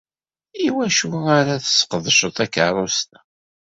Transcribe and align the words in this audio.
I 0.65 0.67
wacu 0.75 1.09
ara 1.37 1.63
tesqedceḍ 1.63 2.29
takeṛṛust-a? 2.37 3.19